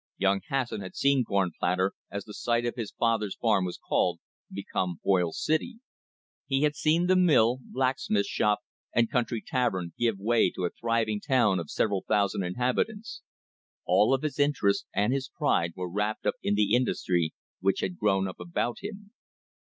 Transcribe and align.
Young 0.17 0.41
Hasson 0.49 0.81
had 0.81 0.95
seen 0.95 1.23
I^ornplanter, 1.25 1.91
as 2.09 2.25
the 2.25 2.33
site 2.33 2.65
of 2.65 2.73
his 2.73 2.89
father's 2.91 3.35
farm 3.35 3.65
was 3.65 3.77
called, 3.77 4.19
become 4.51 4.99
)il 5.05 5.31
City; 5.31 5.77
he 6.47 6.63
had 6.63 6.75
seen 6.75 7.05
the 7.05 7.15
mill, 7.15 7.59
blacksmith 7.61 8.25
shop 8.25 8.61
and 8.95 9.11
country 9.11 9.43
avern 9.53 9.91
give 9.99 10.17
way 10.17 10.49
to 10.55 10.65
a 10.65 10.71
thriving 10.71 11.19
town 11.21 11.59
of 11.59 11.69
several 11.69 12.03
thousand 12.07 12.41
inhab 12.41 12.83
tants. 12.83 13.21
All 13.85 14.11
of 14.11 14.23
his 14.23 14.39
interests 14.39 14.87
and 14.91 15.13
his 15.13 15.29
pride 15.29 15.73
were 15.75 15.87
wrapped 15.87 16.25
up 16.25 16.33
n 16.43 16.55
the 16.55 16.73
industry 16.73 17.35
which 17.59 17.81
had 17.81 17.99
grown 17.99 18.27
up 18.27 18.39
about 18.39 18.77
him. 18.81 19.11